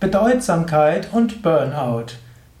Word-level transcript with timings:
Bedeutsamkeit 0.00 1.08
und 1.12 1.42
Burnout. 1.42 2.12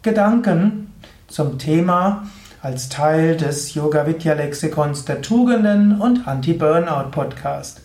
Gedanken 0.02 0.92
zum 1.28 1.56
Thema 1.56 2.24
als 2.62 2.88
Teil 2.88 3.36
des 3.36 3.74
Yoga 3.74 4.08
Vidya 4.08 4.34
Lexikons 4.34 5.04
der 5.04 5.22
Tugenden 5.22 6.00
und 6.00 6.26
Anti-Burnout 6.26 7.12
Podcast. 7.12 7.82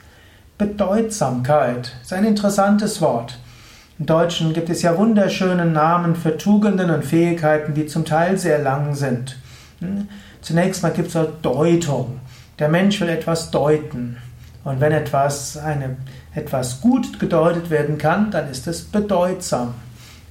Bedeutsamkeit 0.58 1.92
ist 2.02 2.14
ein 2.14 2.26
interessantes 2.26 3.00
Wort. 3.00 3.38
Im 4.00 4.08
Deutschen 4.08 4.54
gibt 4.54 4.72
es 4.72 4.82
ja 4.82 4.98
wunderschöne 4.98 5.68
Namen 5.68 6.16
für 6.16 6.36
Tugenden 6.36 6.90
und 6.90 7.06
Fähigkeiten, 7.06 7.76
die 7.76 7.86
zum 7.86 8.06
Teil 8.06 8.40
sehr 8.40 8.58
lang 8.58 8.96
sind. 8.96 9.38
Hm? 9.82 10.08
Zunächst 10.42 10.82
mal 10.82 10.94
gibt 10.94 11.14
es 11.14 11.28
Deutung. 11.44 12.20
Der 12.58 12.70
Mensch 12.70 13.00
will 13.00 13.10
etwas 13.10 13.52
deuten. 13.52 14.18
Und 14.64 14.80
wenn 14.80 14.92
etwas, 14.92 15.58
eine, 15.58 15.98
etwas 16.34 16.82
gut 16.82 17.20
gedeutet 17.20 17.70
werden 17.70 17.98
kann, 17.98 18.32
dann 18.32 18.50
ist 18.50 18.68
es 18.68 18.84
bedeutsam. 18.84 19.74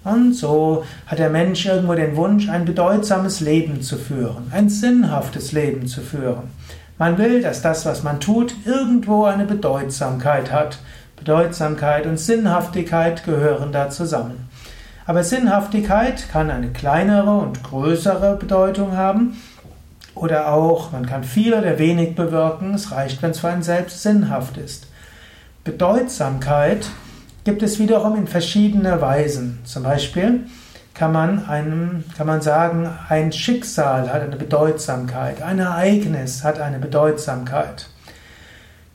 Und 0.04 0.34
so 0.34 0.84
hat 1.06 1.18
der 1.18 1.30
Mensch 1.30 1.64
irgendwo 1.66 1.94
den 1.94 2.16
Wunsch, 2.16 2.48
ein 2.48 2.64
bedeutsames 2.64 3.40
Leben 3.40 3.82
zu 3.82 3.96
führen, 3.96 4.50
ein 4.50 4.68
sinnhaftes 4.68 5.52
Leben 5.52 5.86
zu 5.86 6.00
führen. 6.00 6.50
Man 6.98 7.18
will, 7.18 7.42
dass 7.42 7.62
das, 7.62 7.86
was 7.86 8.02
man 8.02 8.20
tut, 8.20 8.54
irgendwo 8.64 9.24
eine 9.24 9.44
Bedeutsamkeit 9.44 10.50
hat. 10.50 10.78
Bedeutsamkeit 11.16 12.06
und 12.06 12.18
Sinnhaftigkeit 12.18 13.24
gehören 13.24 13.70
da 13.70 13.90
zusammen. 13.90 14.48
Aber 15.06 15.24
Sinnhaftigkeit 15.24 16.28
kann 16.30 16.50
eine 16.50 16.70
kleinere 16.70 17.38
und 17.38 17.62
größere 17.62 18.36
Bedeutung 18.36 18.96
haben. 18.96 19.36
Oder 20.14 20.52
auch, 20.52 20.92
man 20.92 21.06
kann 21.06 21.24
viel 21.24 21.54
oder 21.54 21.78
wenig 21.78 22.14
bewirken. 22.14 22.74
Es 22.74 22.92
reicht, 22.92 23.22
wenn 23.22 23.30
es 23.30 23.40
für 23.40 23.48
einen 23.48 23.62
selbst 23.62 24.02
sinnhaft 24.02 24.56
ist. 24.56 24.86
Bedeutsamkeit 25.64 26.90
gibt 27.44 27.62
es 27.62 27.78
wiederum 27.78 28.16
in 28.16 28.26
verschiedene 28.26 29.00
Weisen. 29.00 29.60
Zum 29.64 29.82
Beispiel 29.82 30.46
kann 30.94 31.12
man, 31.12 31.46
einem, 31.46 32.04
kann 32.16 32.26
man 32.26 32.42
sagen, 32.42 32.88
ein 33.08 33.32
Schicksal 33.32 34.12
hat 34.12 34.22
eine 34.22 34.36
Bedeutsamkeit, 34.36 35.42
ein 35.42 35.58
Ereignis 35.58 36.44
hat 36.44 36.60
eine 36.60 36.78
Bedeutsamkeit. 36.78 37.88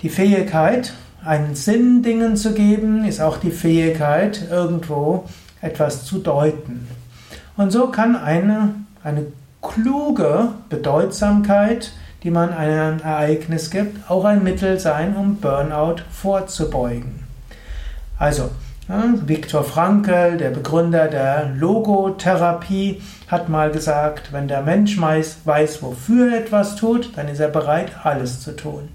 Die 0.01 0.09
Fähigkeit, 0.09 0.93
einen 1.25 1.55
Sinn 1.55 2.03
Dingen 2.03 2.37
zu 2.37 2.53
geben, 2.53 3.03
ist 3.03 3.19
auch 3.19 3.37
die 3.37 3.51
Fähigkeit, 3.51 4.47
irgendwo 4.49 5.25
etwas 5.61 6.05
zu 6.05 6.19
deuten. 6.19 6.87
Und 7.57 7.71
so 7.71 7.87
kann 7.87 8.15
eine, 8.15 8.75
eine 9.03 9.25
kluge 9.67 10.49
Bedeutsamkeit, 10.69 11.91
die 12.23 12.31
man 12.31 12.53
einem 12.53 12.99
Ereignis 12.99 13.69
gibt, 13.69 14.09
auch 14.09 14.25
ein 14.25 14.43
Mittel 14.43 14.79
sein, 14.79 15.15
um 15.15 15.37
Burnout 15.37 16.01
vorzubeugen. 16.11 17.23
Also, 18.17 18.49
Viktor 19.25 19.63
Frankl, 19.63 20.37
der 20.37 20.49
Begründer 20.49 21.07
der 21.07 21.49
Logotherapie, 21.55 23.01
hat 23.27 23.49
mal 23.49 23.69
gesagt, 23.69 24.31
wenn 24.31 24.47
der 24.47 24.61
Mensch 24.61 24.99
weiß, 24.99 25.81
wofür 25.81 26.31
er 26.31 26.39
etwas 26.39 26.77
tut, 26.77 27.11
dann 27.17 27.27
ist 27.27 27.39
er 27.39 27.49
bereit, 27.49 27.91
alles 28.03 28.41
zu 28.41 28.55
tun. 28.55 28.89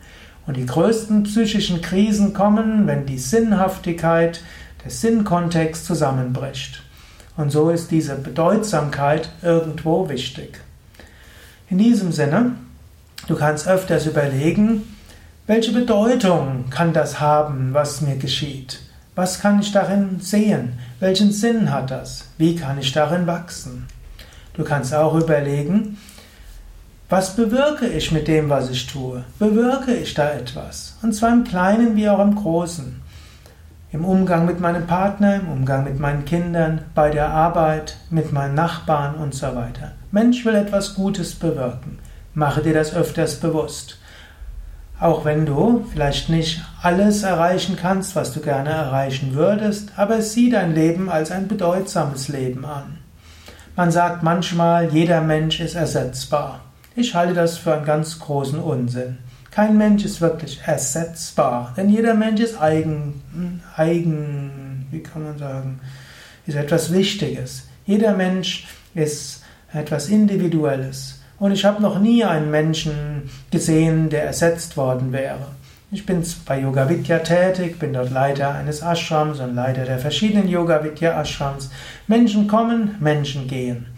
Und 0.47 0.56
die 0.56 0.67
größten 0.67 1.25
psychischen 1.25 1.83
Krisen 1.83 2.33
kommen, 2.33 2.87
wenn 2.87 3.06
die 3.06 3.19
Sinnhaftigkeit, 3.19 4.43
der 4.83 4.91
Sinnkontext 4.91 5.84
zusammenbricht. 5.84 6.83
Und 7.36 7.50
so 7.50 7.70
ist 7.70 7.91
diese 7.91 8.16
Bedeutsamkeit 8.16 9.30
irgendwo 9.42 10.08
wichtig. 10.08 10.61
In 11.70 11.78
diesem 11.78 12.12
Sinne, 12.12 12.52
du 13.27 13.36
kannst 13.36 13.66
öfters 13.66 14.06
überlegen, 14.06 14.83
welche 15.47 15.72
Bedeutung 15.72 16.70
kann 16.70 16.92
das 16.92 17.20
haben, 17.20 17.75
was 17.75 18.00
mir 18.00 18.16
geschieht? 18.16 18.80
Was 19.14 19.41
kann 19.41 19.60
ich 19.60 19.72
darin 19.72 20.20
sehen? 20.20 20.78
Welchen 21.00 21.33
Sinn 21.33 21.72
hat 21.72 21.91
das? 21.91 22.27
Wie 22.38 22.56
kann 22.56 22.78
ich 22.78 22.92
darin 22.92 23.27
wachsen? 23.27 23.86
Du 24.55 24.64
kannst 24.64 24.94
auch 24.94 25.14
überlegen, 25.14 25.98
was 27.08 27.36
bewirke 27.36 27.86
ich 27.88 28.10
mit 28.10 28.26
dem, 28.26 28.48
was 28.48 28.71
ich 28.71 28.87
tue? 28.87 29.25
Bewirke 29.38 29.94
ich 29.94 30.15
da 30.15 30.31
etwas? 30.31 30.97
Und 31.03 31.15
zwar 31.15 31.31
im 31.32 31.44
Kleinen 31.44 31.94
wie 31.94 32.09
auch 32.09 32.21
im 32.21 32.34
Großen. 32.34 33.02
Im 33.92 34.06
Umgang 34.06 34.47
mit 34.47 34.58
meinem 34.58 34.86
Partner, 34.86 35.36
im 35.36 35.48
Umgang 35.48 35.84
mit 35.84 36.00
meinen 36.00 36.25
Kindern, 36.25 36.80
bei 36.94 37.10
der 37.10 37.28
Arbeit, 37.28 37.98
mit 38.08 38.32
meinen 38.32 38.54
Nachbarn 38.54 39.16
und 39.16 39.34
so 39.34 39.54
weiter. 39.54 39.92
Mensch 40.10 40.47
will 40.47 40.54
etwas 40.54 40.94
Gutes 40.94 41.34
bewirken. 41.34 41.98
Mache 42.32 42.62
dir 42.62 42.72
das 42.72 42.94
öfters 42.94 43.36
bewusst. 43.36 43.98
Auch 44.98 45.26
wenn 45.26 45.44
du 45.44 45.84
vielleicht 45.92 46.30
nicht 46.30 46.62
alles 46.80 47.22
erreichen 47.22 47.76
kannst, 47.76 48.16
was 48.16 48.32
du 48.32 48.41
gerne 48.41 48.70
erreichen 48.70 49.34
würdest, 49.34 49.91
aber 49.98 50.22
sieh 50.22 50.48
dein 50.48 50.74
Leben 50.74 51.10
als 51.10 51.30
ein 51.30 51.47
bedeutsames 51.47 52.28
Leben 52.28 52.64
an. 52.64 52.97
Man 53.76 53.91
sagt 53.91 54.22
manchmal, 54.22 54.88
jeder 54.91 55.20
Mensch 55.20 55.60
ist 55.60 55.74
ersetzbar. 55.74 56.60
Ich 56.97 57.14
halte 57.14 57.34
das 57.34 57.59
für 57.59 57.74
einen 57.74 57.84
ganz 57.84 58.19
großen 58.19 58.59
Unsinn. 58.59 59.19
Kein 59.55 59.77
Mensch 59.77 60.05
ist 60.07 60.23
wirklich 60.23 60.63
ersetzbar, 60.65 61.75
denn 61.77 61.91
jeder 61.91 62.15
Mensch 62.15 62.41
ist 62.41 62.59
eigen, 62.59 63.21
eigen, 63.77 64.87
wie 64.91 65.03
kann 65.03 65.25
man 65.25 65.39
sagen, 65.39 65.81
ist 66.47 66.57
etwas 66.57 66.91
Wichtiges. 66.91 67.69
Jeder 67.85 68.17
Mensch 68.17 68.67
ist 68.95 69.43
etwas 69.73 70.09
Individuelles. 70.09 71.21
Und 71.39 71.53
ich 71.53 71.67
habe 71.67 71.83
noch 71.83 71.99
nie 71.99 72.25
einen 72.25 72.51
Menschen 72.51 73.29
gesehen, 73.51 74.09
der 74.09 74.25
ersetzt 74.25 74.79
worden 74.79 75.13
wäre. 75.13 75.49
Ich 75.91 76.07
bin 76.07 76.25
bei 76.47 76.61
Yoga 76.61 76.89
Vidya 76.89 77.19
tätig, 77.19 77.79
bin 77.79 77.93
dort 77.93 78.11
Leiter 78.11 78.55
eines 78.55 78.81
Ashrams 78.81 79.41
und 79.41 79.55
Leiter 79.55 79.84
der 79.84 79.99
verschiedenen 79.99 80.49
Yoga 80.49 80.83
Vidya 80.83 81.21
Ashrams. 81.21 81.69
Menschen 82.07 82.49
kommen, 82.49 82.97
Menschen 83.01 83.47
gehen. 83.49 83.89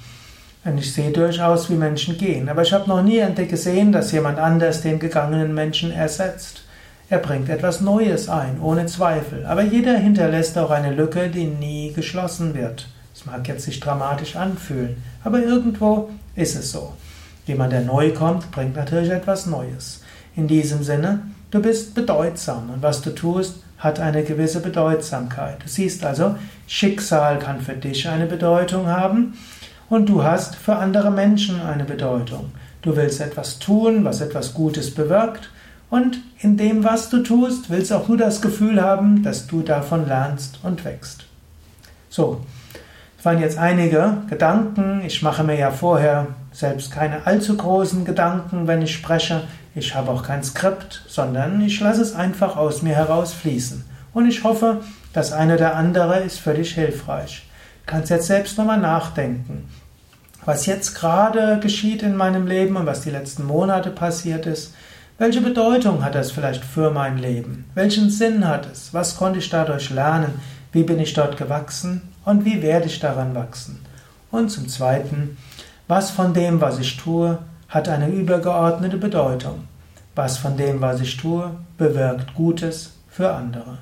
Und 0.64 0.78
ich 0.78 0.92
sehe 0.94 1.10
durchaus, 1.10 1.68
wie 1.68 1.74
Menschen 1.74 2.16
gehen. 2.16 2.48
Aber 2.48 2.62
ich 2.62 2.72
habe 2.72 2.88
noch 2.88 3.02
nie 3.02 3.22
gesehen, 3.46 3.92
dass 3.92 4.12
jemand 4.12 4.38
anders 4.38 4.80
den 4.80 4.98
gegangenen 4.98 5.52
Menschen 5.54 5.92
ersetzt. 5.92 6.62
Er 7.10 7.18
bringt 7.18 7.50
etwas 7.50 7.82
Neues 7.82 8.30
ein, 8.30 8.60
ohne 8.62 8.86
Zweifel. 8.86 9.44
Aber 9.44 9.62
jeder 9.62 9.96
hinterlässt 9.98 10.56
auch 10.56 10.70
eine 10.70 10.94
Lücke, 10.94 11.28
die 11.28 11.46
nie 11.46 11.92
geschlossen 11.92 12.54
wird. 12.54 12.88
Es 13.14 13.26
mag 13.26 13.46
jetzt 13.46 13.64
sich 13.64 13.78
dramatisch 13.78 14.36
anfühlen, 14.36 15.02
aber 15.22 15.40
irgendwo 15.40 16.10
ist 16.34 16.56
es 16.56 16.72
so. 16.72 16.94
Jemand, 17.46 17.72
der 17.72 17.82
neu 17.82 18.12
kommt, 18.12 18.50
bringt 18.50 18.74
natürlich 18.74 19.10
etwas 19.10 19.46
Neues. 19.46 20.02
In 20.34 20.48
diesem 20.48 20.82
Sinne, 20.82 21.20
du 21.50 21.60
bist 21.60 21.94
bedeutsam 21.94 22.70
und 22.70 22.82
was 22.82 23.02
du 23.02 23.10
tust, 23.10 23.56
hat 23.78 24.00
eine 24.00 24.24
gewisse 24.24 24.60
Bedeutsamkeit. 24.60 25.62
Du 25.62 25.68
siehst 25.68 26.04
also, 26.04 26.34
Schicksal 26.66 27.38
kann 27.38 27.60
für 27.60 27.74
dich 27.74 28.08
eine 28.08 28.26
Bedeutung 28.26 28.86
haben 28.88 29.34
und 29.88 30.08
du 30.08 30.22
hast 30.22 30.56
für 30.56 30.76
andere 30.76 31.10
Menschen 31.10 31.60
eine 31.60 31.84
Bedeutung. 31.84 32.52
Du 32.82 32.96
willst 32.96 33.20
etwas 33.20 33.58
tun, 33.58 34.04
was 34.04 34.20
etwas 34.20 34.54
Gutes 34.54 34.94
bewirkt 34.94 35.50
und 35.90 36.18
in 36.40 36.56
dem, 36.56 36.84
was 36.84 37.08
du 37.08 37.22
tust, 37.22 37.70
willst 37.70 37.92
auch 37.92 38.06
du 38.06 38.16
das 38.16 38.42
Gefühl 38.42 38.82
haben, 38.82 39.22
dass 39.22 39.46
du 39.46 39.62
davon 39.62 40.06
lernst 40.06 40.58
und 40.62 40.84
wächst. 40.84 41.24
So, 42.08 42.40
das 43.16 43.24
waren 43.24 43.40
jetzt 43.40 43.58
einige 43.58 44.18
Gedanken. 44.28 45.02
Ich 45.06 45.22
mache 45.22 45.44
mir 45.44 45.56
ja 45.56 45.70
vorher 45.70 46.26
selbst 46.52 46.90
keine 46.90 47.26
allzu 47.26 47.56
großen 47.56 48.04
Gedanken, 48.04 48.66
wenn 48.66 48.82
ich 48.82 48.94
spreche. 48.94 49.42
Ich 49.74 49.94
habe 49.94 50.10
auch 50.10 50.22
kein 50.22 50.44
Skript, 50.44 51.02
sondern 51.08 51.60
ich 51.60 51.80
lasse 51.80 52.02
es 52.02 52.14
einfach 52.14 52.56
aus 52.56 52.82
mir 52.82 52.94
herausfließen. 52.94 53.84
Und 54.12 54.28
ich 54.28 54.44
hoffe, 54.44 54.80
das 55.12 55.32
eine 55.32 55.54
oder 55.54 55.76
andere 55.76 56.20
ist 56.20 56.38
für 56.38 56.54
dich 56.54 56.74
hilfreich. 56.74 57.46
Kannst 57.86 58.10
jetzt 58.10 58.26
selbst 58.26 58.58
nochmal 58.58 58.80
nachdenken. 58.80 59.68
Was 60.44 60.66
jetzt 60.66 60.94
gerade 60.94 61.58
geschieht 61.60 62.02
in 62.02 62.16
meinem 62.16 62.46
Leben 62.46 62.76
und 62.76 62.86
was 62.86 63.00
die 63.00 63.10
letzten 63.10 63.44
Monate 63.46 63.90
passiert 63.90 64.46
ist, 64.46 64.74
welche 65.16 65.40
Bedeutung 65.40 66.04
hat 66.04 66.14
das 66.14 66.32
vielleicht 66.32 66.64
für 66.64 66.90
mein 66.90 67.18
Leben? 67.18 67.66
Welchen 67.74 68.10
Sinn 68.10 68.46
hat 68.46 68.66
es? 68.70 68.92
Was 68.92 69.16
konnte 69.16 69.38
ich 69.38 69.48
dadurch 69.48 69.90
lernen? 69.90 70.40
Wie 70.72 70.82
bin 70.82 70.98
ich 70.98 71.14
dort 71.14 71.36
gewachsen? 71.36 72.02
und 72.24 72.44
wie 72.44 72.62
werde 72.62 72.86
ich 72.86 73.00
daran 73.00 73.34
wachsen? 73.34 73.80
Und 74.30 74.50
zum 74.50 74.68
Zweiten, 74.68 75.36
was 75.86 76.10
von 76.10 76.34
dem, 76.34 76.60
was 76.60 76.78
ich 76.78 76.96
tue, 76.96 77.38
hat 77.68 77.88
eine 77.88 78.08
übergeordnete 78.08 78.96
Bedeutung? 78.96 79.64
Was 80.14 80.38
von 80.38 80.56
dem, 80.56 80.80
was 80.80 81.00
ich 81.00 81.16
tue, 81.16 81.50
bewirkt 81.76 82.34
Gutes 82.34 82.92
für 83.08 83.32
andere? 83.32 83.78